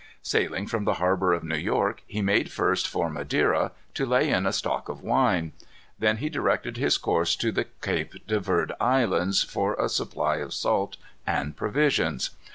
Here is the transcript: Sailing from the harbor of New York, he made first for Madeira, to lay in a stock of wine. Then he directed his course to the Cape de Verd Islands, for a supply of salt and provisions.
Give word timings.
Sailing 0.23 0.65
from 0.65 0.83
the 0.85 0.95
harbor 0.95 1.31
of 1.31 1.43
New 1.43 1.55
York, 1.59 2.01
he 2.07 2.23
made 2.23 2.51
first 2.51 2.87
for 2.87 3.07
Madeira, 3.07 3.71
to 3.93 4.03
lay 4.03 4.31
in 4.31 4.47
a 4.47 4.51
stock 4.51 4.89
of 4.89 5.03
wine. 5.03 5.51
Then 5.99 6.17
he 6.17 6.27
directed 6.27 6.75
his 6.75 6.97
course 6.97 7.35
to 7.35 7.51
the 7.51 7.67
Cape 7.83 8.15
de 8.25 8.39
Verd 8.39 8.73
Islands, 8.81 9.43
for 9.43 9.75
a 9.75 9.87
supply 9.87 10.37
of 10.37 10.55
salt 10.55 10.97
and 11.27 11.55
provisions. 11.55 12.31